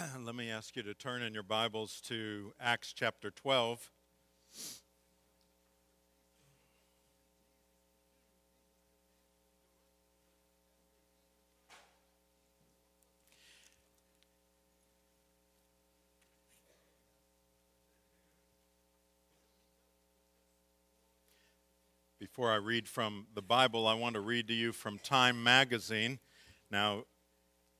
[0.24, 3.90] let me ask you to turn in your Bibles to Acts chapter 12.
[22.18, 26.20] Before I read from the Bible, I want to read to you from Time magazine.
[26.70, 27.04] Now,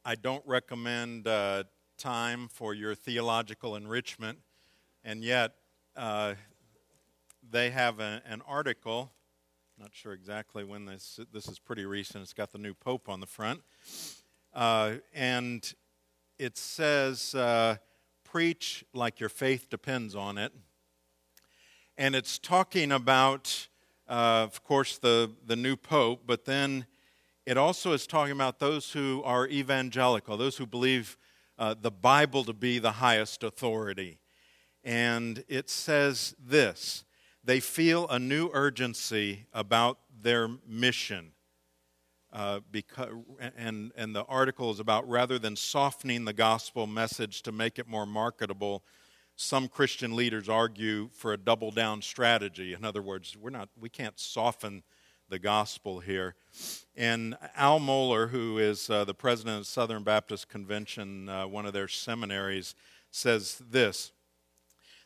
[0.04, 1.64] I don't recommend uh,
[2.00, 4.38] time for your theological enrichment,
[5.04, 5.52] and yet
[5.94, 6.32] uh,
[7.50, 9.12] they have a, an article.
[9.78, 11.20] Not sure exactly when this.
[11.30, 12.22] This is pretty recent.
[12.22, 13.60] It's got the new pope on the front,
[14.54, 15.74] uh, and
[16.38, 17.76] it says, uh,
[18.24, 20.52] "Preach like your faith depends on it."
[21.98, 23.68] And it's talking about,
[24.08, 26.86] uh, of course, the the new pope, but then
[27.44, 31.18] it also is talking about those who are evangelical, those who believe
[31.60, 34.18] uh, the Bible to be the highest authority.
[34.82, 37.04] And it says this
[37.44, 41.32] they feel a new urgency about their mission.
[42.32, 43.08] Uh, because,
[43.56, 47.88] and, and the article is about rather than softening the gospel message to make it
[47.88, 48.84] more marketable,
[49.34, 52.72] some Christian leaders argue for a double down strategy.
[52.72, 54.84] In other words, we're not, we can't soften
[55.30, 56.34] the gospel here.
[56.96, 61.72] And Al Mohler, who is uh, the president of Southern Baptist Convention, uh, one of
[61.72, 62.74] their seminaries,
[63.10, 64.12] says this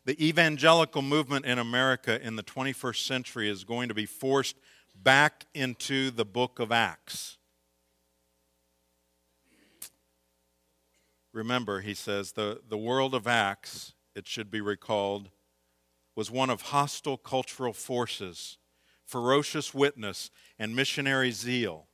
[0.06, 4.56] The evangelical movement in America in the 21st century is going to be forced
[4.94, 7.36] back into the book of Acts.
[11.32, 15.30] Remember, he says, the, the world of Acts, it should be recalled,
[16.14, 18.56] was one of hostile cultural forces
[19.14, 21.86] ferocious witness, and missionary zeal.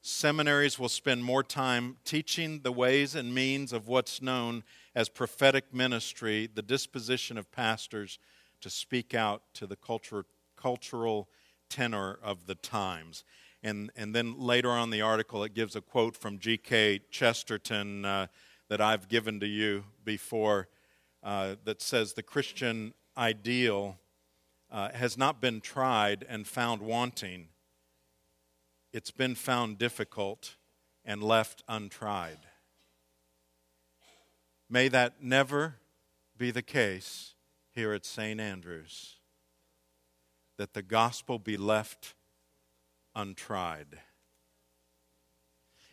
[0.00, 4.62] Seminaries will spend more time teaching the ways and means of what's known
[4.94, 8.20] as prophetic ministry, the disposition of pastors
[8.60, 10.24] to speak out to the culture,
[10.56, 11.28] cultural
[11.68, 13.24] tenor of the times.
[13.64, 17.00] And, and then later on the article, it gives a quote from G.K.
[17.10, 18.28] Chesterton uh,
[18.68, 20.68] that I've given to you before
[21.24, 23.98] uh, that says the Christian ideal
[24.72, 27.48] uh, has not been tried and found wanting,
[28.92, 30.56] it's been found difficult
[31.04, 32.38] and left untried.
[34.70, 35.76] May that never
[36.38, 37.34] be the case
[37.74, 38.40] here at St.
[38.40, 39.16] Andrews,
[40.56, 42.14] that the gospel be left
[43.14, 43.98] untried.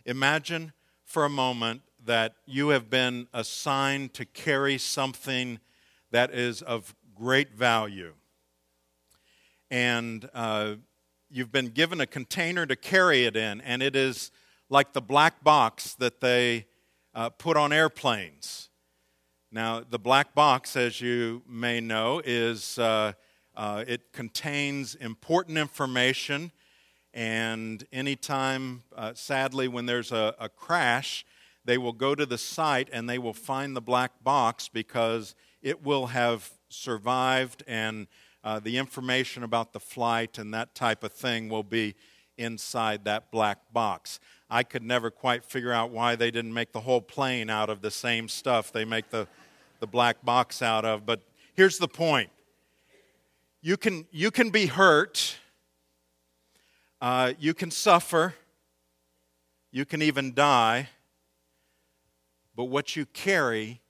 [0.05, 0.71] Imagine
[1.03, 5.59] for a moment that you have been assigned to carry something
[6.11, 8.13] that is of great value
[9.71, 10.75] and uh,
[11.29, 14.31] you've been given a container to carry it in, and it is
[14.69, 16.65] like the black box that they
[17.13, 18.69] uh, put on airplanes.
[19.51, 23.13] Now, the black box, as you may know, is uh,
[23.55, 26.51] uh it contains important information,
[27.13, 31.25] and anytime, uh, sadly, when there's a, a crash,
[31.65, 35.83] they will go to the site and they will find the black box because it
[35.83, 38.07] will have survived and
[38.43, 41.95] uh, the information about the flight and that type of thing will be
[42.37, 44.19] inside that black box.
[44.49, 47.81] I could never quite figure out why they didn't make the whole plane out of
[47.81, 49.27] the same stuff they make the,
[49.79, 51.05] the black box out of.
[51.05, 51.21] But
[51.53, 52.29] here's the point
[53.61, 55.35] you can, you can be hurt,
[57.01, 58.33] uh, you can suffer,
[59.71, 60.89] you can even die,
[62.55, 63.81] but what you carry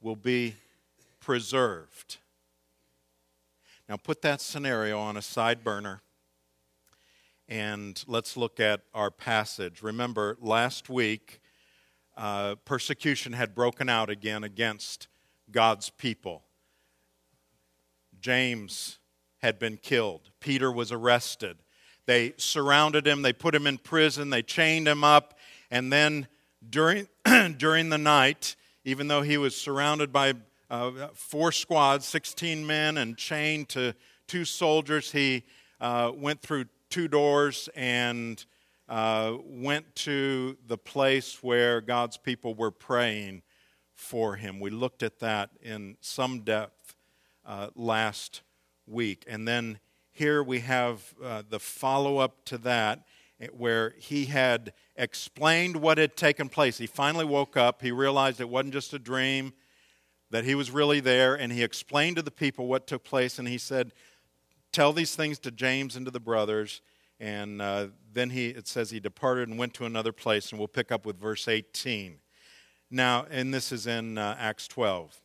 [0.00, 0.56] will be
[1.20, 2.18] preserved.
[3.88, 6.02] Now, put that scenario on a side burner
[7.48, 9.82] and let's look at our passage.
[9.82, 11.40] Remember, last week,
[12.14, 15.08] uh, persecution had broken out again against
[15.50, 16.42] God's people.
[18.20, 18.98] James
[19.38, 21.56] had been killed, Peter was arrested.
[22.04, 25.38] They surrounded him, they put him in prison, they chained him up,
[25.70, 26.26] and then
[26.68, 27.06] during,
[27.56, 30.34] during the night, even though he was surrounded by
[30.70, 33.94] uh, four squads, 16 men, and chained to
[34.26, 35.12] two soldiers.
[35.12, 35.44] He
[35.80, 38.44] uh, went through two doors and
[38.88, 43.42] uh, went to the place where God's people were praying
[43.94, 44.60] for him.
[44.60, 46.96] We looked at that in some depth
[47.44, 48.42] uh, last
[48.86, 49.24] week.
[49.26, 49.80] And then
[50.12, 53.06] here we have uh, the follow up to that
[53.52, 56.78] where he had explained what had taken place.
[56.78, 57.82] He finally woke up.
[57.82, 59.52] He realized it wasn't just a dream
[60.30, 63.48] that he was really there, and he explained to the people what took place, and
[63.48, 63.92] he said,
[64.72, 66.82] Tell these things to James and to the brothers.
[67.20, 70.68] And uh, then he, it says he departed and went to another place, and we'll
[70.68, 72.18] pick up with verse 18.
[72.90, 75.20] Now, and this is in uh, Acts 12.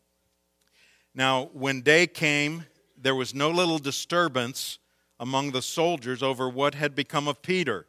[1.13, 2.65] Now, when day came,
[2.97, 4.79] there was no little disturbance
[5.19, 7.85] among the soldiers over what had become of Peter.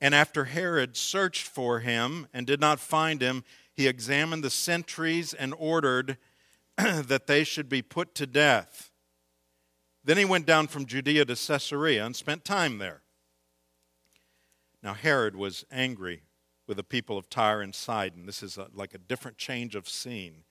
[0.00, 5.32] And after Herod searched for him and did not find him, he examined the sentries
[5.34, 6.18] and ordered
[6.76, 8.90] that they should be put to death.
[10.04, 13.02] Then he went down from Judea to Caesarea and spent time there.
[14.82, 16.22] Now, Herod was angry
[16.66, 18.26] with the people of Tyre and Sidon.
[18.26, 20.44] This is a, like a different change of scene.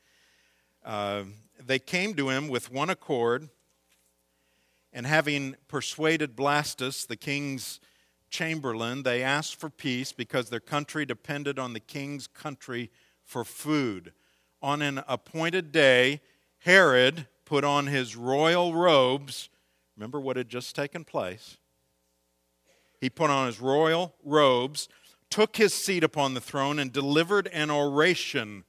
[0.85, 1.23] Uh,
[1.63, 3.49] they came to him with one accord,
[4.93, 7.79] and having persuaded Blastus, the king's
[8.29, 12.89] chamberlain, they asked for peace because their country depended on the king's country
[13.31, 14.11] for food.
[14.61, 16.21] On an appointed day,
[16.59, 19.49] Herod put on his royal robes.
[19.95, 21.57] Remember what had just taken place?
[22.99, 24.89] He put on his royal robes,
[25.29, 28.65] took his seat upon the throne, and delivered an oration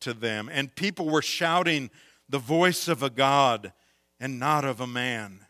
[0.00, 0.48] to them.
[0.50, 1.90] And people were shouting,
[2.28, 3.72] The voice of a God
[4.18, 5.40] and not of a man.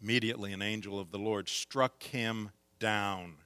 [0.00, 3.36] Immediately, an angel of the Lord struck him down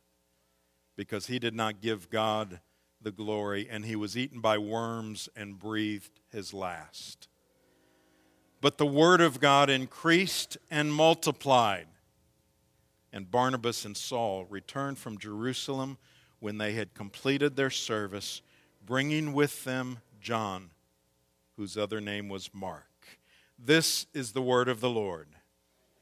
[0.97, 2.61] because he did not give God
[3.07, 7.29] the glory, and he was eaten by worms and breathed his last.
[8.61, 11.87] But the word of God increased and multiplied.
[13.13, 15.99] And Barnabas and Saul returned from Jerusalem
[16.41, 18.43] when they had completed their service,
[18.85, 20.71] bringing with them John,
[21.57, 22.91] whose other name was Mark.
[23.57, 25.29] This is the word of the Lord.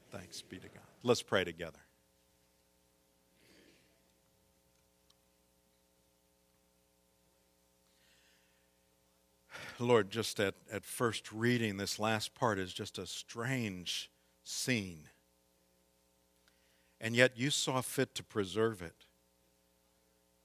[0.09, 0.81] Thanks be to God.
[1.03, 1.84] Let's pray together.
[9.79, 14.09] Lord, just at, at first reading, this last part is just a strange
[14.43, 15.09] scene.
[17.01, 19.05] And yet you saw fit to preserve it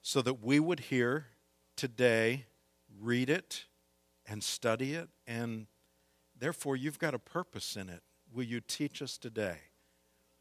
[0.01, 1.27] so that we would hear
[1.75, 2.45] today,
[2.99, 3.65] read it,
[4.27, 5.67] and study it, and
[6.37, 8.01] therefore you've got a purpose in it.
[8.33, 9.57] Will you teach us today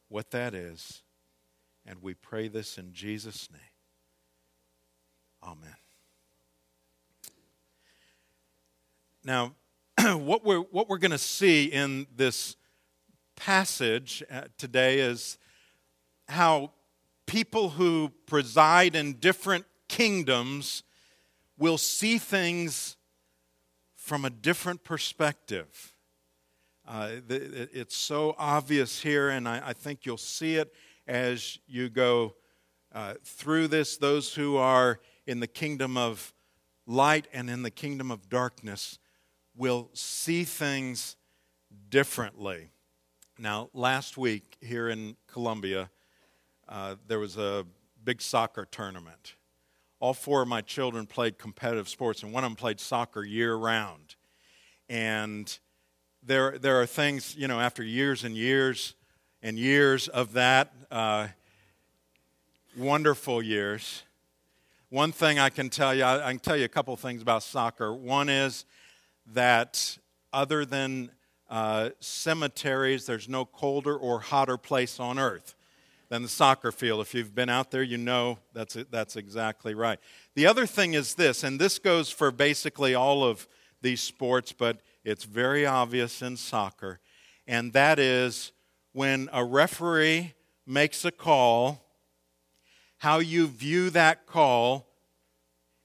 [0.09, 1.03] what that is?
[1.87, 3.61] And we pray this in Jesus' name.
[5.43, 5.77] Amen.
[9.23, 9.55] Now,
[10.01, 12.57] what we're, what we're going to see in this
[13.37, 15.37] passage uh, today is
[16.29, 16.73] how
[17.27, 20.85] people who preside in different kingdoms
[21.59, 22.97] will see things
[23.95, 25.95] from a different perspective.
[26.89, 30.75] Uh, it's so obvious here, and I, I, think you'll see it
[31.07, 32.35] as you go
[32.93, 33.99] uh, through this.
[33.99, 36.33] Those who are in the kingdom of
[36.87, 38.99] light and in the kingdom of darkness
[39.61, 41.17] will see things
[41.91, 42.71] differently.
[43.39, 45.91] Now, last week here in Columbia,
[46.67, 47.67] uh, there was a
[48.03, 49.35] big soccer tournament.
[50.01, 53.55] All four of my children played competitive sports, and one of them played soccer year
[53.55, 54.17] round.
[54.89, 55.59] And
[56.23, 58.95] there, there are things, you know, after years and years
[59.43, 61.29] and years of that, uh,
[62.79, 64.05] wonderful years.
[64.89, 67.43] One thing I can tell you, I, I can tell you a couple things about
[67.43, 67.93] soccer.
[67.93, 68.65] One is
[69.35, 69.99] that
[70.33, 71.11] other than
[71.49, 75.55] uh, cemeteries, there's no colder or hotter place on earth
[76.09, 77.01] than the soccer field.
[77.01, 79.99] If you've been out there, you know that's, that's exactly right.
[80.35, 83.49] The other thing is this, and this goes for basically all of
[83.83, 87.01] these sports, but it's very obvious in soccer,
[87.47, 88.53] and that is
[88.93, 90.35] when a referee
[90.67, 91.83] makes a call,
[92.99, 94.90] how you view that call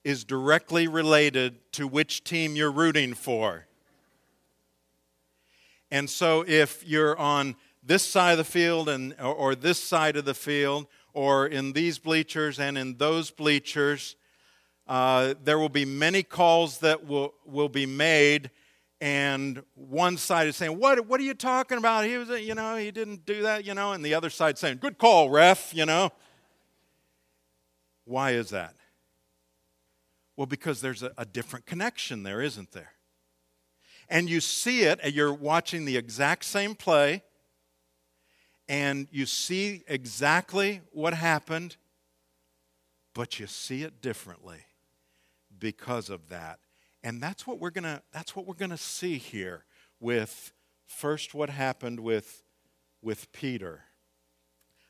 [0.05, 3.65] is directly related to which team you're rooting for.
[5.89, 10.25] And so if you're on this side of the field and, or, this side of
[10.25, 14.15] the field, or in these bleachers and in those bleachers,
[14.88, 18.51] uh, there will be many calls that will, will be made
[19.01, 22.05] and one side is saying, what, what are you talking about?
[22.05, 24.77] He was, you know, he didn't do that, you know, and the other side saying,
[24.77, 26.12] good call, ref, you know.
[28.05, 28.74] Why is that?
[30.38, 32.92] Well, because there's a, a different connection there, isn't there?
[34.10, 37.24] And you see it, and you're watching the exact same play,
[38.68, 41.77] and you see exactly what happened,
[43.13, 44.65] but you see it differently
[45.58, 46.60] because of that.
[47.04, 49.65] And that's what we're gonna that's what we're gonna see here
[50.00, 50.51] with
[50.88, 52.44] first what happened with
[53.01, 53.84] with Peter.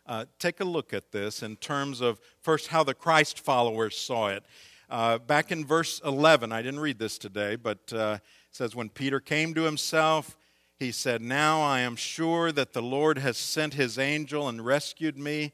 [0.05, 4.27] Uh, take a look at this in terms of first how the Christ followers saw
[4.29, 4.43] it.
[4.89, 8.89] Uh, back in verse 11, I didn't read this today, but uh, it says, When
[8.89, 10.37] Peter came to himself,
[10.77, 15.17] he said, Now I am sure that the Lord has sent his angel and rescued
[15.17, 15.53] me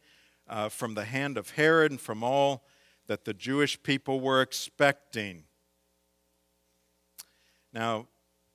[0.50, 2.65] uh, from the hand of Herod and from all
[3.07, 5.43] that the Jewish people were expecting.
[7.73, 8.07] Now,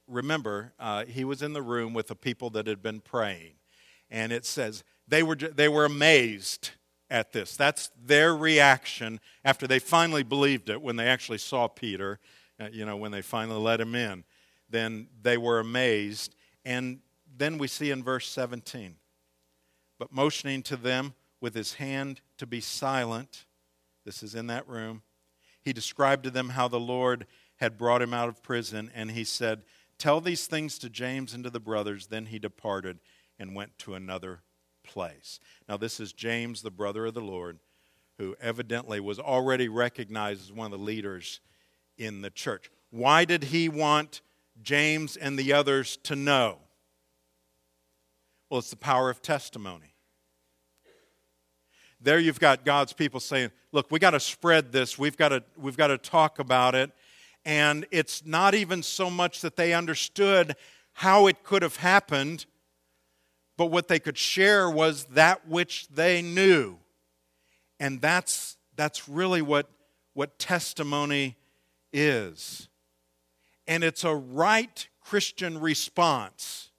[0.06, 3.54] remember, uh, he was in the room with the people that had been praying.
[4.11, 6.71] And it says they were, they were amazed
[7.10, 7.56] at this.
[7.56, 12.18] That's their reaction after they finally believed it when they actually saw Peter,
[12.60, 14.25] uh, you know, when they finally let him in.
[14.68, 16.34] Then they were amazed.
[16.64, 17.00] And
[17.36, 18.96] then we see in verse 17,
[19.98, 23.44] but motioning to them with his hand to be silent,
[24.04, 25.02] this is in that room,
[25.62, 29.25] he described to them how the Lord had brought him out of prison, and he
[29.25, 29.62] said,
[29.98, 32.08] Tell these things to James and to the brothers.
[32.08, 32.98] Then he departed
[33.38, 34.42] and went to another
[34.87, 35.40] place.
[35.69, 37.59] Now, this is James, the brother of the Lord,
[38.19, 41.40] who evidently was already recognized as one of the leaders
[41.99, 42.71] in the church.
[42.90, 44.23] Why did he want
[44.62, 46.59] James and the others to know?
[48.49, 49.95] Well, it's the power of testimony.
[52.00, 54.99] There you've got God's people saying, look, we got to spread this.
[54.99, 56.93] We've got to, we've got to talk about it.
[57.45, 60.57] And it's not even so much that they understood
[60.93, 62.47] how it could have happened,
[63.56, 66.78] but what they could share was that which they knew.
[67.80, 69.68] And that's, that's really what,
[70.14, 71.36] what testimony
[71.92, 72.68] is.
[73.66, 76.70] And it's a right Christian response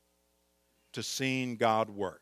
[0.93, 2.21] to seeing God work.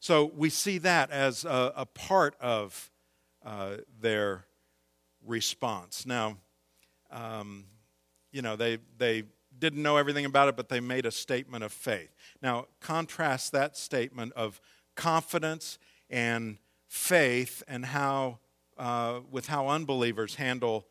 [0.00, 2.90] So we see that as a, a part of
[3.44, 4.46] uh, their
[5.24, 6.06] response.
[6.06, 6.38] Now,
[7.10, 7.64] um,
[8.32, 9.24] you know, they, they
[9.58, 12.10] didn't know everything about it, but they made a statement of faith.
[12.42, 14.60] Now, contrast that statement of
[14.96, 15.78] confidence
[16.10, 16.58] and
[16.88, 18.40] faith and how,
[18.76, 20.86] uh, with how unbelievers handle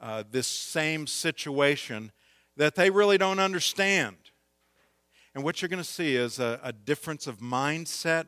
[0.00, 2.10] uh, this same situation
[2.56, 4.16] that they really don't understand.
[5.34, 8.26] And what you're going to see is a, a difference of mindset,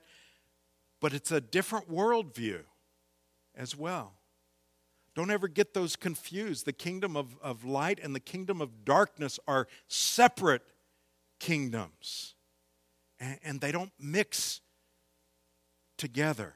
[1.00, 2.60] but it's a different worldview
[3.54, 4.14] as well.
[5.14, 6.64] Don't ever get those confused.
[6.66, 10.62] The kingdom of, of light and the kingdom of darkness are separate
[11.38, 12.34] kingdoms,
[13.20, 14.60] and, and they don't mix
[15.96, 16.54] together.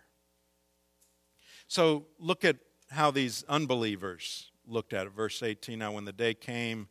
[1.68, 2.56] So look at
[2.90, 5.12] how these unbelievers looked at it.
[5.12, 6.88] Verse 18 Now, when the day came,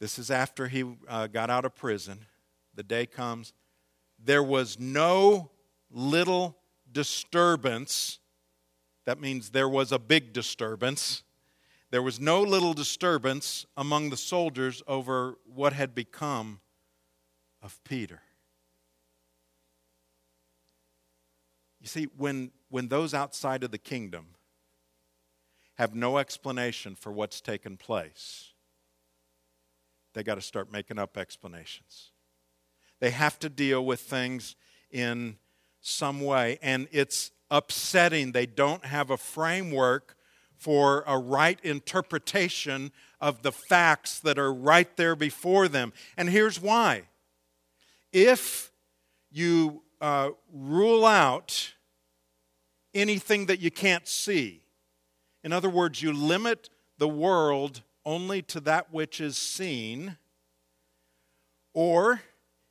[0.00, 2.26] this is after he uh, got out of prison.
[2.74, 3.52] The day comes.
[4.22, 5.50] There was no
[5.90, 6.58] little
[6.90, 8.18] disturbance.
[9.04, 11.22] That means there was a big disturbance.
[11.90, 16.60] There was no little disturbance among the soldiers over what had become
[17.64, 18.20] of Peter.
[21.80, 24.26] You see, when, when those outside of the kingdom
[25.74, 28.52] have no explanation for what's taken place,
[30.12, 32.10] they got to start making up explanations.
[33.00, 34.56] They have to deal with things
[34.90, 35.38] in
[35.80, 38.32] some way, and it's upsetting.
[38.32, 40.16] They don't have a framework
[40.56, 45.92] for a right interpretation of the facts that are right there before them.
[46.16, 47.04] And here's why.
[48.14, 48.70] If
[49.32, 51.74] you uh, rule out
[52.94, 54.62] anything that you can't see,
[55.42, 60.16] in other words, you limit the world only to that which is seen,
[61.72, 62.22] or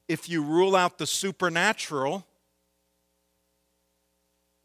[0.08, 2.26] if you rule out the supernatural,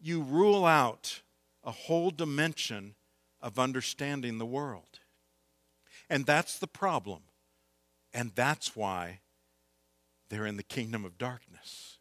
[0.00, 1.23] you rule out
[1.64, 2.94] a whole dimension
[3.40, 5.00] of understanding the world.
[6.08, 7.23] And that's the problem.
[8.14, 9.23] And that's why
[10.28, 11.99] they're in the kingdom of darkness.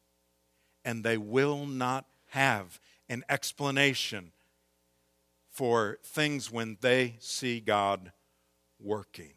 [0.84, 2.80] And they will not have
[3.10, 4.32] an explanation
[5.50, 8.12] for things when they see God
[8.80, 9.34] working.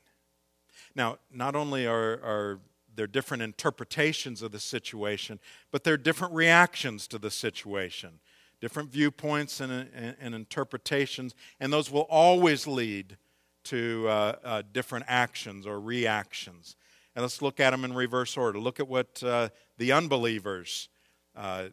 [0.94, 2.60] Now, not only are, are
[2.94, 8.20] there different interpretations of the situation, but there are different reactions to the situation,
[8.60, 13.16] different viewpoints and, and, and interpretations, and those will always lead
[13.64, 16.76] to uh, uh, different actions or reactions.
[17.14, 18.58] And let's look at them in reverse order.
[18.58, 19.48] Look at what uh,
[19.78, 20.88] the unbelievers
[21.36, 21.68] uh,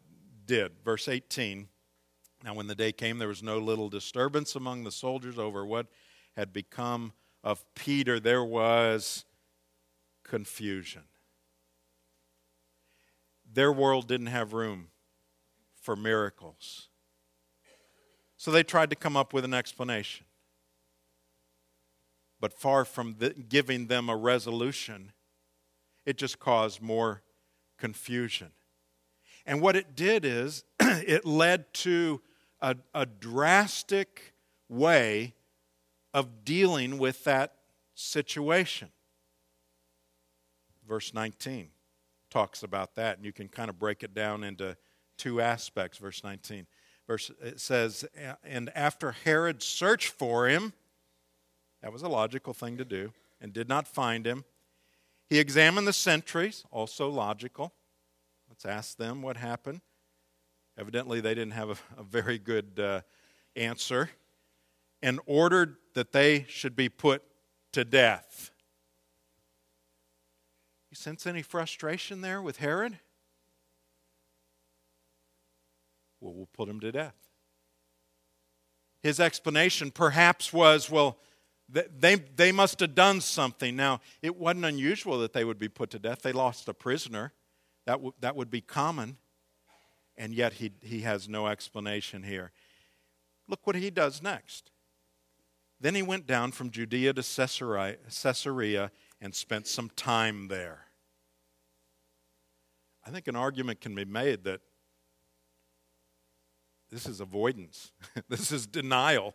[0.46, 0.72] did.
[0.84, 1.68] Verse 18.
[2.44, 5.86] Now, when the day came, there was no little disturbance among the soldiers over what
[6.36, 9.24] had become of Peter, there was
[10.24, 11.02] confusion.
[13.50, 14.88] Their world didn't have room
[15.80, 16.88] for miracles.
[18.36, 20.26] So they tried to come up with an explanation.
[22.40, 23.16] But far from
[23.48, 25.12] giving them a resolution,
[26.08, 27.20] it just caused more
[27.76, 28.48] confusion.
[29.44, 32.22] And what it did is, it led to
[32.62, 34.32] a, a drastic
[34.70, 35.34] way
[36.14, 37.56] of dealing with that
[37.94, 38.88] situation.
[40.88, 41.68] Verse 19
[42.30, 44.78] talks about that, and you can kind of break it down into
[45.18, 45.98] two aspects.
[45.98, 46.66] Verse 19.
[47.06, 48.06] Verse, it says,
[48.42, 50.72] And after Herod searched for him,
[51.82, 53.12] that was a logical thing to do,
[53.42, 54.46] and did not find him,
[55.28, 57.72] he examined the sentries, also logical.
[58.48, 59.80] Let's ask them what happened.
[60.78, 63.00] Evidently, they didn't have a, a very good uh,
[63.56, 64.10] answer,
[65.02, 67.22] and ordered that they should be put
[67.72, 68.50] to death.
[70.90, 72.98] You sense any frustration there with Herod?
[76.20, 77.14] Well, we'll put him to death.
[79.02, 81.18] His explanation perhaps was, well,
[81.68, 83.76] they, they must have done something.
[83.76, 86.22] Now, it wasn't unusual that they would be put to death.
[86.22, 87.32] They lost a prisoner.
[87.84, 89.18] That, w- that would be common.
[90.16, 92.52] And yet, he, he has no explanation here.
[93.48, 94.70] Look what he does next.
[95.80, 100.86] Then he went down from Judea to Caesarea, Caesarea and spent some time there.
[103.06, 104.60] I think an argument can be made that
[106.90, 107.92] this is avoidance,
[108.28, 109.34] this is denial.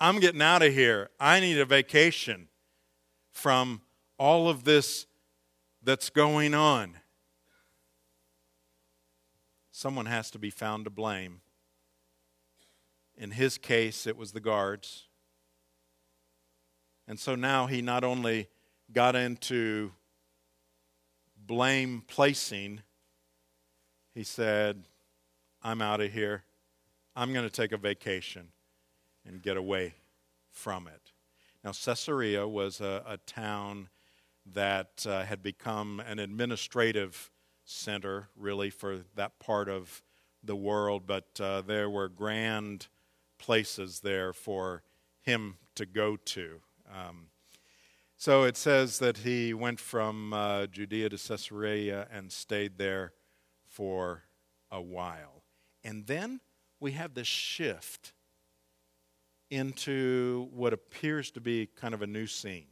[0.00, 1.10] I'm getting out of here.
[1.18, 2.48] I need a vacation
[3.32, 3.80] from
[4.18, 5.06] all of this
[5.82, 6.96] that's going on.
[9.72, 11.40] Someone has to be found to blame.
[13.16, 15.06] In his case, it was the guards.
[17.08, 18.48] And so now he not only
[18.92, 19.92] got into
[21.36, 22.82] blame placing,
[24.14, 24.84] he said,
[25.62, 26.44] I'm out of here.
[27.16, 28.48] I'm going to take a vacation
[29.26, 29.94] and get away
[30.50, 31.12] from it.
[31.64, 33.88] Now, Caesarea was a, a town
[34.46, 37.30] that uh, had become an administrative
[37.64, 40.02] center, really, for that part of
[40.42, 42.86] the world, but uh, there were grand
[43.38, 44.82] places there for
[45.20, 46.60] him to go to.
[46.90, 47.26] Um,
[48.16, 53.12] so it says that he went from uh, Judea to Caesarea and stayed there
[53.66, 54.24] for
[54.70, 55.42] a while.
[55.84, 56.40] And then
[56.80, 58.12] we have this shift
[59.50, 62.66] into what appears to be kind of a new scene.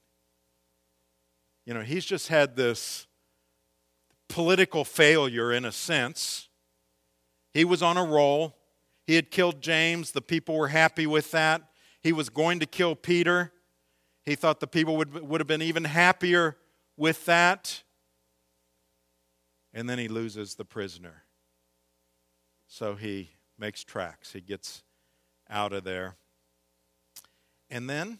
[1.64, 3.06] You know, he's just had this
[4.28, 6.48] political failure in a sense.
[7.54, 8.56] He was on a roll.
[9.06, 10.12] He had killed James.
[10.12, 11.62] The people were happy with that.
[12.02, 13.52] He was going to kill Peter.
[14.24, 16.56] He thought the people would, would have been even happier
[16.96, 17.82] with that.
[19.72, 21.24] And then he loses the prisoner.
[22.66, 24.32] So he makes tracks.
[24.32, 24.82] He gets
[25.48, 26.16] out of there.
[27.70, 28.18] And then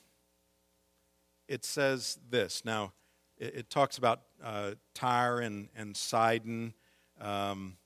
[1.48, 2.64] it says this.
[2.64, 2.92] Now,
[3.38, 6.74] it, it talks about uh, Tyre and, and Sidon.
[7.20, 7.76] Um,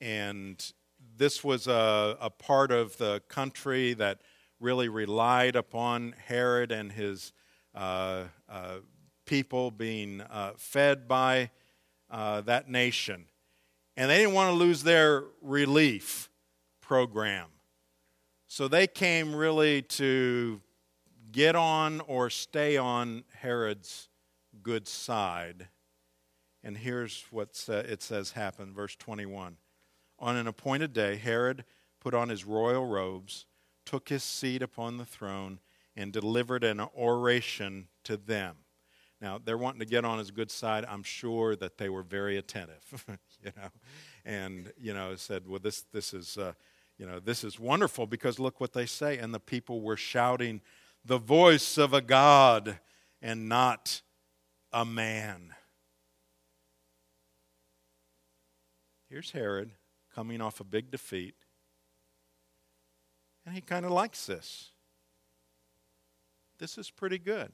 [0.00, 0.72] and
[1.16, 4.20] this was a, a part of the country that
[4.60, 7.32] really relied upon Herod and his
[7.74, 8.76] uh, uh,
[9.24, 11.50] people being uh, fed by
[12.10, 13.26] uh, that nation.
[13.96, 16.28] And they didn't want to lose their relief
[16.80, 17.48] program.
[18.48, 20.60] So they came really to
[21.32, 24.08] get on or stay on Herod's
[24.62, 25.68] good side.
[26.62, 29.56] And here's what it says happened, verse 21.
[30.18, 31.64] On an appointed day, Herod
[32.00, 33.46] put on his royal robes,
[33.86, 35.60] took his seat upon the throne,
[35.96, 38.56] and delivered an oration to them.
[39.20, 40.84] Now, they're wanting to get on his good side.
[40.88, 43.06] I'm sure that they were very attentive,
[43.44, 43.68] you know,
[44.24, 46.52] and, you know, said, well, this, this is, uh,
[46.96, 49.18] you know, this is wonderful because look what they say.
[49.18, 50.62] And the people were shouting,
[51.04, 52.78] the voice of a God
[53.22, 54.02] and not
[54.72, 55.54] a man.
[59.08, 59.72] Here's Herod
[60.14, 61.34] coming off a big defeat,
[63.44, 64.70] and he kind of likes this.
[66.58, 67.52] This is pretty good.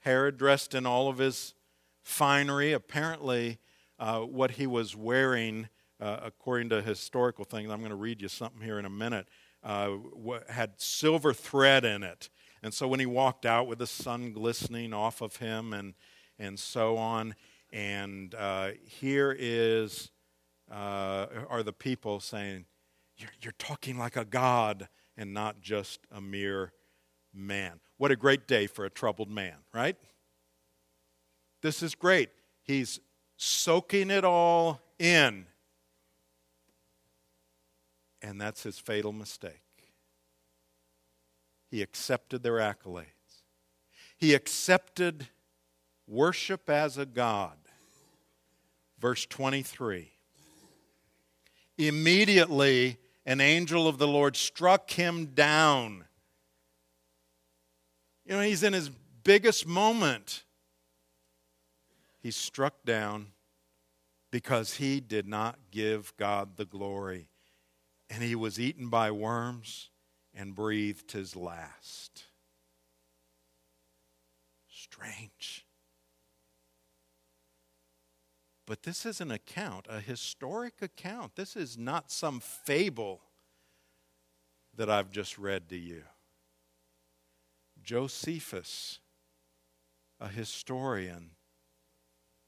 [0.00, 1.54] Herod, dressed in all of his
[2.02, 3.58] finery, apparently,
[3.98, 5.68] uh, what he was wearing,
[6.00, 9.28] uh, according to historical things, I'm going to read you something here in a minute
[9.62, 9.96] uh,
[10.48, 12.30] had silver thread in it.
[12.62, 15.94] And so when he walked out with the sun glistening off of him and,
[16.38, 17.34] and so on,
[17.72, 20.10] and uh, here is,
[20.70, 22.64] uh, are the people saying,
[23.16, 26.72] you're, you're talking like a god and not just a mere
[27.34, 27.80] man.
[27.96, 29.96] What a great day for a troubled man, right?
[31.62, 32.30] This is great.
[32.62, 33.00] He's
[33.36, 35.46] soaking it all in.
[38.22, 39.62] And that's his fatal mistake.
[41.70, 43.42] He accepted their accolades,
[44.16, 45.28] he accepted
[46.06, 47.56] worship as a God.
[48.98, 50.10] Verse 23
[51.76, 56.04] Immediately, an angel of the Lord struck him down.
[58.24, 58.90] You know, he's in his
[59.22, 60.42] biggest moment.
[62.20, 63.28] He's struck down
[64.30, 67.28] because he did not give God the glory
[68.10, 69.90] and he was eaten by worms
[70.34, 72.24] and breathed his last.
[74.68, 75.66] Strange.
[78.66, 81.36] But this is an account, a historic account.
[81.36, 83.22] This is not some fable
[84.76, 86.02] that I've just read to you.
[87.82, 89.00] Josephus,
[90.20, 91.30] a historian,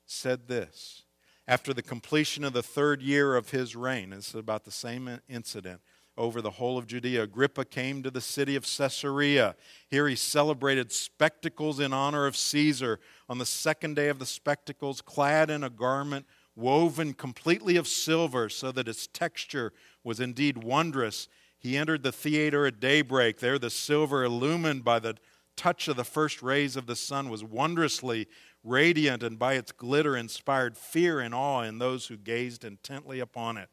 [0.04, 1.04] said this
[1.50, 4.12] after the completion of the third year of his reign.
[4.12, 5.80] Is about the same incident
[6.16, 7.24] over the whole of Judea.
[7.24, 9.56] Agrippa came to the city of Caesarea.
[9.88, 13.00] Here he celebrated spectacles in honor of Caesar.
[13.28, 18.48] On the second day of the spectacles, clad in a garment woven completely of silver,
[18.48, 19.72] so that its texture
[20.04, 21.26] was indeed wondrous,
[21.58, 23.40] he entered the theater at daybreak.
[23.40, 25.16] There, the silver, illumined by the
[25.56, 28.28] touch of the first rays of the sun, was wondrously
[28.62, 33.56] radiant, and by its glitter inspired fear and awe in those who gazed intently upon
[33.56, 33.68] it.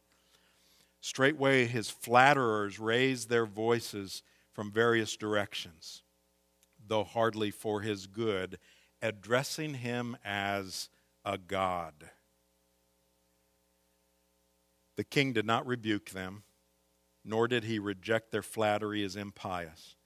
[1.02, 4.23] Straightway his flatterers raised their voices
[4.54, 6.04] from various directions,
[6.88, 8.58] though hardly for his good,
[9.02, 10.89] addressing him as
[11.23, 11.93] a god.
[14.95, 16.43] The king did not rebuke them,
[17.23, 19.96] nor did he reject their flattery as impious.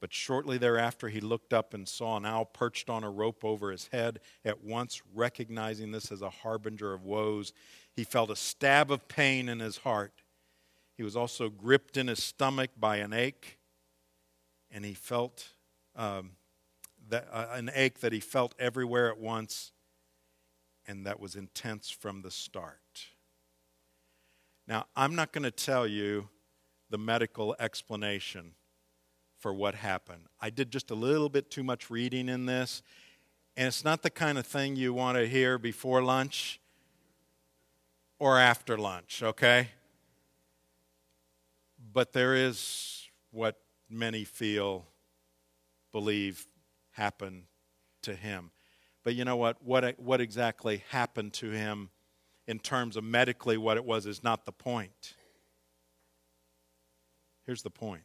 [0.00, 3.72] But shortly thereafter, he looked up and saw an owl perched on a rope over
[3.72, 4.20] his head.
[4.44, 7.52] At once, recognizing this as a harbinger of woes,
[7.92, 10.22] he felt a stab of pain in his heart.
[10.96, 13.58] He was also gripped in his stomach by an ache,
[14.70, 15.48] and he felt
[15.96, 16.32] um,
[17.08, 19.72] that, uh, an ache that he felt everywhere at once,
[20.86, 23.08] and that was intense from the start.
[24.68, 26.28] Now, I'm not going to tell you
[26.90, 28.52] the medical explanation
[29.38, 30.22] for what happened.
[30.40, 32.82] I did just a little bit too much reading in this,
[33.56, 36.60] and it's not the kind of thing you want to hear before lunch
[38.18, 39.68] or after lunch, okay?
[41.92, 44.86] But there is what many feel,
[45.92, 46.46] believe
[46.92, 47.44] happened
[48.02, 48.50] to him.
[49.04, 49.62] But you know what?
[49.62, 51.90] What, what exactly happened to him
[52.46, 55.14] in terms of medically what it was is not the point.
[57.46, 58.02] Here's the point.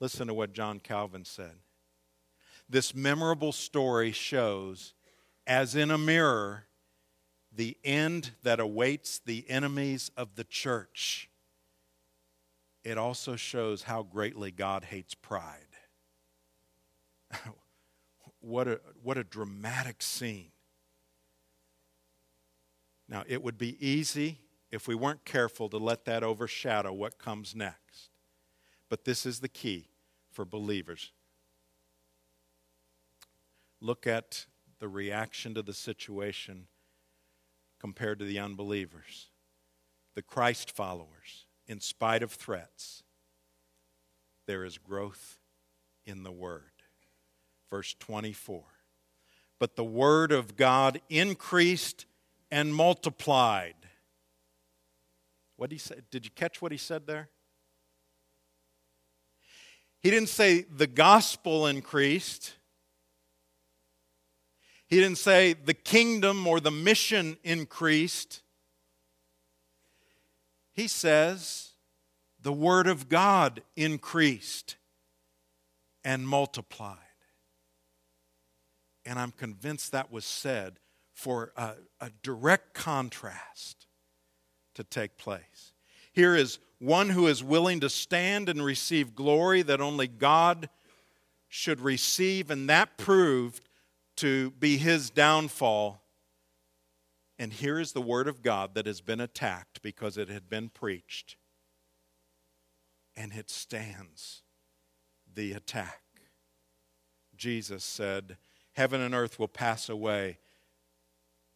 [0.00, 1.54] Listen to what John Calvin said.
[2.68, 4.94] This memorable story shows,
[5.46, 6.64] as in a mirror,
[7.52, 11.30] the end that awaits the enemies of the church
[12.86, 15.74] it also shows how greatly God hates pride.
[18.40, 20.52] what, a, what a dramatic scene.
[23.08, 24.38] Now, it would be easy
[24.70, 28.10] if we weren't careful to let that overshadow what comes next.
[28.88, 29.88] But this is the key
[30.30, 31.12] for believers.
[33.80, 34.46] Look at
[34.78, 36.66] the reaction to the situation
[37.80, 39.28] compared to the unbelievers,
[40.14, 43.02] the Christ followers in spite of threats,
[44.46, 45.38] there is growth
[46.04, 46.62] in the Word.
[47.68, 48.62] Verse 24.
[49.58, 52.06] But the Word of God increased
[52.50, 53.74] and multiplied.
[55.56, 55.96] What did he say?
[56.10, 57.28] Did you catch what he said there?
[60.06, 62.54] He didn't say the gospel increased.
[64.86, 68.42] He didn't say the kingdom or the mission increased.
[70.72, 71.70] He says,
[72.40, 74.76] the Word of God increased
[76.04, 76.98] and multiplied.
[79.04, 80.78] And I'm convinced that was said
[81.14, 83.88] for a, a, direct contrast
[84.76, 85.72] to take place.
[86.12, 90.68] Here is one who is willing to stand and receive glory that only God
[91.48, 93.68] should receive, and that proved
[94.16, 96.02] to be his downfall
[97.38, 100.70] and here is the word of God that has been attacked because it had been
[100.70, 101.36] preached.
[103.14, 104.42] And it stands
[105.32, 106.00] the attack.
[107.36, 108.38] Jesus said,
[108.72, 110.38] Heaven and earth will pass away,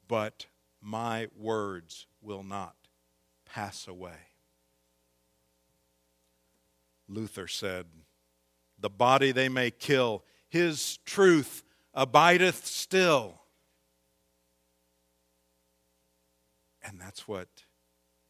[0.07, 0.47] but
[0.83, 2.77] my words will not
[3.47, 4.30] pass away.
[7.11, 7.87] Luther said,
[8.79, 13.41] The body they may kill, his truth abideth still.
[16.83, 17.49] And that's what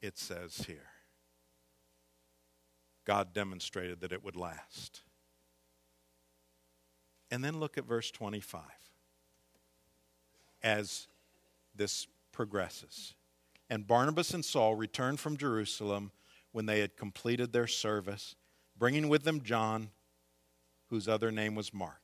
[0.01, 0.89] it says here.
[3.05, 5.03] God demonstrated that it would last.
[7.31, 8.63] And then look at verse 25
[10.63, 11.07] as
[11.75, 13.15] this progresses.
[13.69, 16.11] And Barnabas and Saul returned from Jerusalem
[16.53, 18.35] when they had completed their service,
[18.81, 19.91] bringing with them John,
[20.89, 22.01] whose other name was Mark.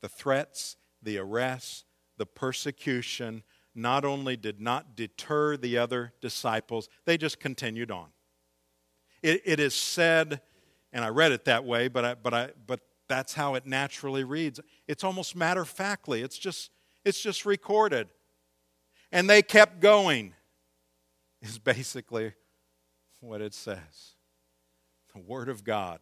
[0.00, 1.84] The threats, the arrests,
[2.16, 8.06] the persecution, not only did not deter the other disciples, they just continued on.
[9.22, 10.40] It, it is said,
[10.92, 14.24] and I read it that way, but, I, but, I, but that's how it naturally
[14.24, 14.58] reads.
[14.86, 16.70] It's almost matter of factly, it's just,
[17.04, 18.08] it's just recorded.
[19.12, 20.32] And they kept going,
[21.42, 22.32] is basically
[23.20, 24.14] what it says.
[25.26, 26.00] Word of God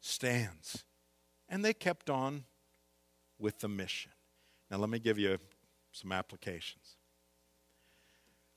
[0.00, 0.84] stands.
[1.48, 2.44] And they kept on
[3.38, 4.12] with the mission.
[4.70, 5.38] Now, let me give you
[5.92, 6.96] some applications.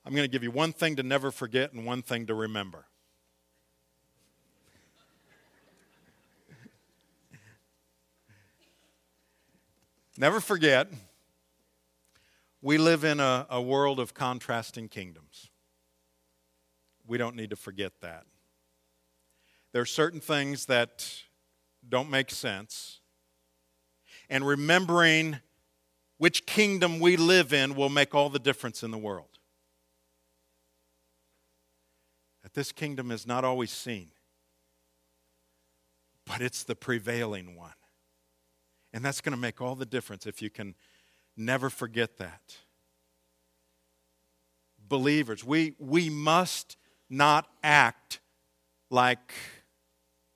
[0.05, 2.85] I'm going to give you one thing to never forget and one thing to remember.
[10.17, 10.87] never forget,
[12.61, 15.49] we live in a, a world of contrasting kingdoms.
[17.05, 18.25] We don't need to forget that.
[19.77, 21.07] There are certain things that
[21.87, 22.99] don't make sense.
[24.27, 25.37] And remembering
[26.17, 29.37] which kingdom we live in will make all the difference in the world.
[32.41, 34.07] That this kingdom is not always seen,
[36.25, 37.77] but it's the prevailing one.
[38.93, 40.73] And that's going to make all the difference if you can
[41.35, 42.57] never forget that.
[44.79, 46.77] Believers, we, we must
[47.11, 48.21] not act
[48.89, 49.33] like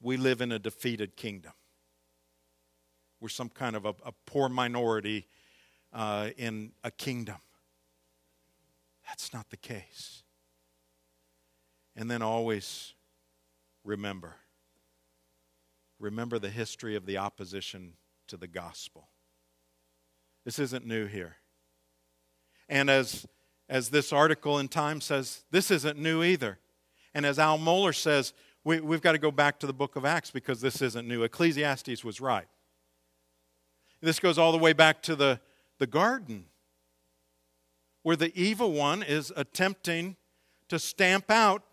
[0.02, 1.54] we live in a defeated kingdom.
[3.20, 5.28] We're some kind of a, a poor minority
[5.94, 7.38] uh, in a kingdom.
[9.08, 10.24] That's not the case.
[11.96, 12.94] And then always
[13.84, 14.36] remember
[16.02, 17.94] remember the history of the opposition
[18.28, 19.08] to the gospel.
[20.44, 21.38] This isn't new here.
[22.68, 23.28] And as,
[23.70, 26.58] as this article in Time says, this isn't new either.
[27.14, 30.06] And as Al Mohler says, we, we've got to go back to the book of
[30.06, 31.24] Acts because this isn't new.
[31.24, 32.48] Ecclesiastes was right.
[34.02, 35.40] This goes all the way back to the,
[35.80, 36.46] the garden,
[38.04, 40.16] where the evil one is attempting
[40.70, 41.64] to stamp out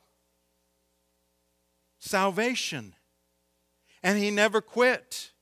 [1.98, 2.94] salvation.
[4.03, 5.33] And he never quit.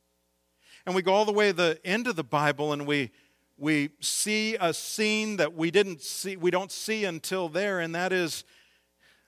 [0.85, 3.11] And we go all the way to the end of the Bible and we,
[3.59, 8.13] we see a scene that we didn't see, we don't see until there, and that
[8.13, 8.45] is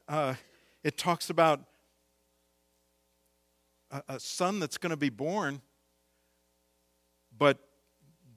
[0.06, 0.34] uh,
[0.84, 1.60] it talks about
[3.90, 5.60] a, son that's going to be born
[7.38, 7.58] but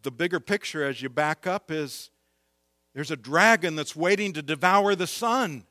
[0.04, 2.12] the bigger picture as you back up is
[2.94, 5.66] there's a dragon that's waiting to devour the son.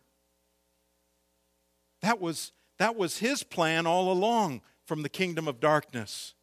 [2.03, 6.35] That was, that was his plan all along from the kingdom of darkness.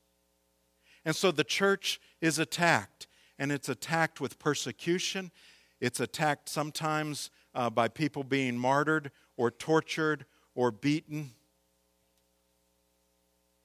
[1.03, 3.07] And so the church is attacked,
[3.39, 5.31] and it's attacked with persecution.
[5.79, 11.31] It's attacked sometimes uh, by people being martyred or tortured or beaten.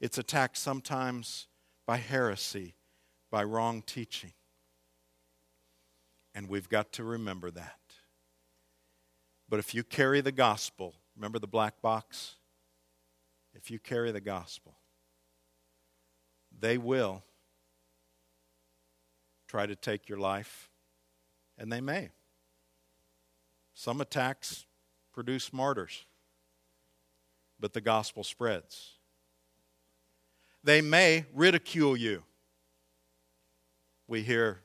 [0.03, 1.47] It's attacked sometimes
[1.87, 2.75] by heresy
[3.31, 4.33] by wrong teaching.
[6.35, 7.79] And we've got to remember that.
[9.49, 12.35] But if you carry the gospel, remember the black box?
[13.55, 14.75] If you carry the gospel,
[16.59, 17.23] they will
[19.47, 20.69] try to take your life,
[21.57, 22.11] and they may.
[23.73, 24.67] Some attacks
[25.13, 26.07] produce martyrs,
[27.61, 28.95] but the gospel spreads.
[30.65, 32.23] They may ridicule you
[34.13, 34.61] we hear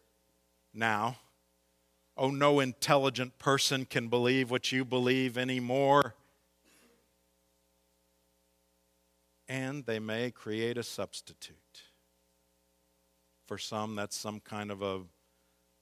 [0.74, 1.18] now.
[2.18, 6.16] Oh, no intelligent person can believe what you believe anymore.
[9.48, 11.56] And they may create a substitute.
[13.46, 15.04] For some, that's some kind of a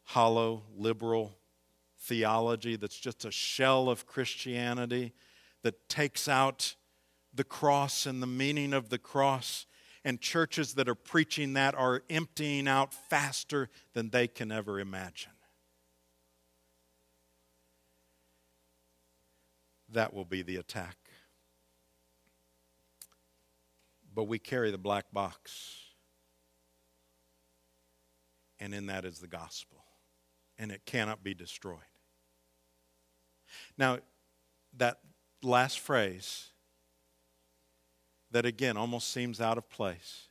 [0.03, 1.35] hollow liberal
[1.97, 5.13] theology that's just a shell of Christianity
[5.63, 6.75] that takes out
[7.33, 9.65] the cross and the meaning of the cross
[10.05, 15.31] and churches that are preaching that are emptying out faster than they can ever imagine.
[19.89, 20.95] That will be the attack.
[24.13, 25.75] But we carry the black box.
[28.59, 29.83] And in that is the gospel.
[30.59, 31.79] And it cannot be destroyed.
[33.75, 33.99] Now,
[34.77, 34.99] that
[35.41, 36.51] last phrase
[38.35, 40.27] that again almost seems out of place,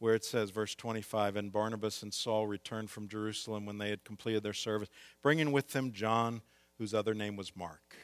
[0.00, 4.02] where it says, verse 25, and Barnabas and Saul returned from Jerusalem when they had
[4.02, 4.88] completed their service,
[5.22, 6.42] bringing with them John,
[6.76, 7.94] whose other name was Mark.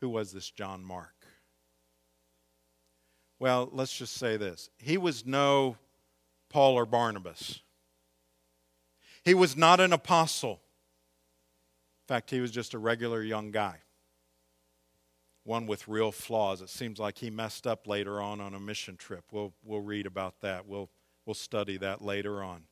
[0.00, 1.14] Who was this John Mark?
[3.38, 4.68] Well, let's just say this.
[4.78, 5.76] He was no
[6.50, 7.60] Paul or Barnabas.
[9.24, 10.60] He was not an apostle.
[12.02, 13.83] In fact, he was just a regular young guy
[15.44, 16.62] one with real flaws.
[16.62, 19.24] It seems like he messed up later on on a mission trip.
[19.30, 20.66] We'll, we'll read about that.
[20.66, 20.90] We'll,
[21.26, 22.62] we'll study that later on.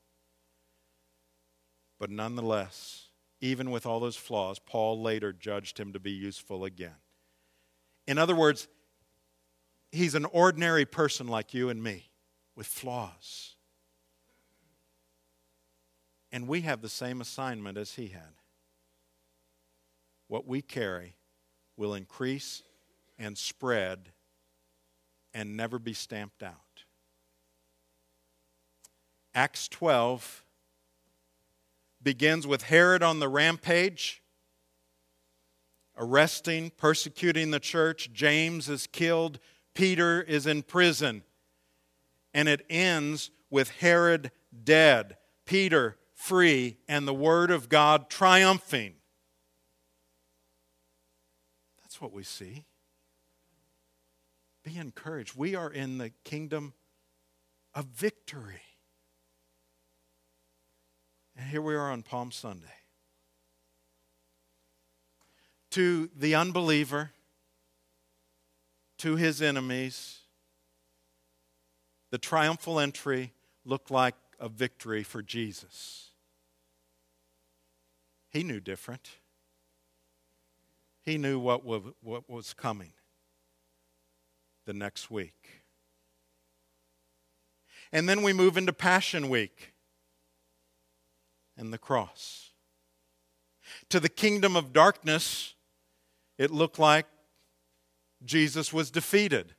[2.01, 3.09] But nonetheless,
[3.41, 6.97] even with all those flaws, Paul later judged him to be useful again.
[8.07, 8.69] In other words,
[9.93, 12.11] he's an ordinary person like you and me
[12.57, 13.55] with flaws.
[16.33, 18.33] And we have the same assignment as he had.
[20.29, 21.17] What we carry
[21.77, 22.63] will increase
[23.19, 24.11] and spread
[25.35, 26.85] and never be stamped out.
[29.35, 30.45] Acts 12
[32.03, 34.23] begins with Herod on the rampage,
[35.97, 38.13] arresting, persecuting the church.
[38.13, 39.39] James is killed,
[39.75, 41.23] Peter is in prison.
[42.35, 44.31] And it ends with Herod
[44.65, 48.95] dead, Peter free, and the Word of God triumphing.
[51.83, 52.65] That's what we see.
[54.65, 55.37] Be encouraged.
[55.37, 56.75] We are in the kingdom
[57.75, 58.63] of victory.
[61.37, 62.67] And here we are on Palm Sunday.
[65.71, 67.13] To the unbeliever,
[68.99, 70.19] to his enemies,
[72.11, 73.33] the triumphal entry
[73.65, 76.11] looked like a victory for Jesus.
[78.29, 79.09] He knew different.
[81.03, 82.93] He knew what was what was coming
[84.67, 85.63] the next week.
[87.93, 89.75] And then we move into Passion Week
[91.57, 92.53] and the cross.
[93.91, 95.55] To the kingdom of darkness,
[96.39, 97.07] it looked like
[98.25, 99.55] Jesus was defeated.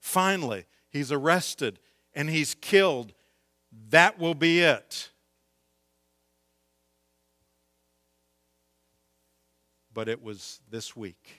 [0.00, 1.78] Finally, he's arrested
[2.14, 3.12] and he's killed.
[3.90, 5.10] That will be it.
[9.94, 11.38] But it was this week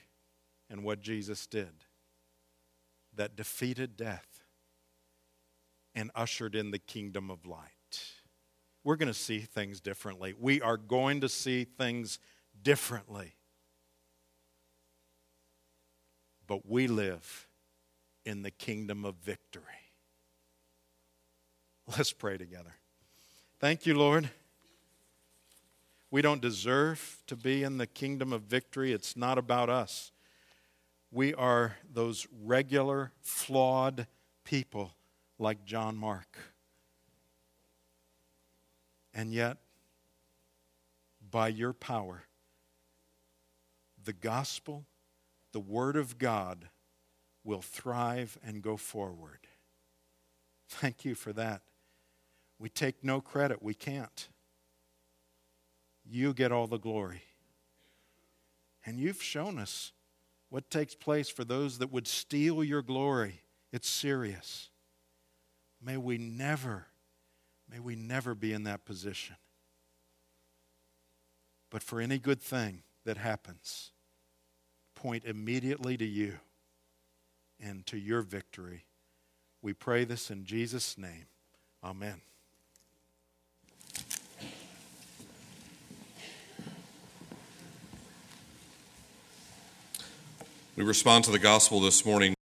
[0.70, 1.84] and what Jesus did
[3.14, 4.42] that defeated death
[5.94, 7.70] and ushered in the kingdom of light.
[8.82, 10.34] We're going to see things differently.
[10.38, 12.18] We are going to see things
[12.62, 13.34] differently.
[16.46, 17.48] But we live
[18.24, 19.62] in the kingdom of victory.
[21.96, 22.74] Let's pray together.
[23.60, 24.30] Thank you, Lord.
[26.10, 28.92] We don't deserve to be in the kingdom of victory.
[28.92, 30.12] It's not about us.
[31.10, 34.06] We are those regular, flawed
[34.44, 34.92] people
[35.38, 36.38] like John Mark.
[39.12, 39.56] And yet,
[41.30, 42.24] by your power,
[44.02, 44.84] the gospel,
[45.52, 46.68] the Word of God,
[47.42, 49.46] will thrive and go forward.
[50.68, 51.62] Thank you for that.
[52.58, 54.28] We take no credit, we can't.
[56.08, 57.22] You get all the glory.
[58.84, 59.92] And you've shown us
[60.48, 63.40] what takes place for those that would steal your glory.
[63.72, 64.70] It's serious.
[65.82, 66.86] May we never,
[67.70, 69.36] may we never be in that position.
[71.70, 73.90] But for any good thing that happens,
[74.94, 76.34] point immediately to you
[77.60, 78.84] and to your victory.
[79.62, 81.26] We pray this in Jesus' name.
[81.82, 82.20] Amen.
[90.76, 92.35] We respond to the gospel this morning